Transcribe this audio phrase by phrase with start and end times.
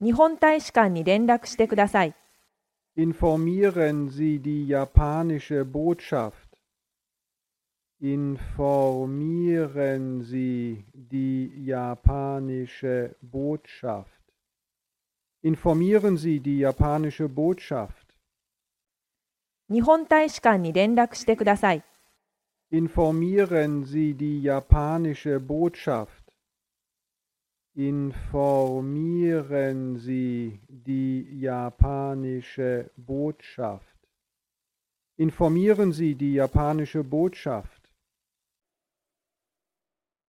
[0.00, 2.14] 日本大使館に連絡してください。
[2.96, 6.34] Informieren Sie die japanische Botschaft.
[8.00, 14.10] Informieren Sie die japanische Botschaft.
[15.42, 18.06] Informieren Sie die japanische Botschaft.
[19.68, 21.84] 日本大使館に連絡してください。
[22.70, 26.19] Informieren Sie die japanische Botschaft.
[27.73, 28.85] Informieren
[29.97, 33.95] Sie die japanische Botschaft.
[35.15, 37.80] Informieren Sie die japanische Botschaft.